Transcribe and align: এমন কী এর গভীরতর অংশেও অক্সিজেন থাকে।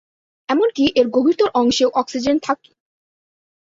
এমন 0.49 0.67
কী 0.75 0.85
এর 0.95 1.07
গভীরতর 1.09 1.49
অংশেও 1.53 1.89
অক্সিজেন 1.93 2.37
থাকে। 2.39 2.71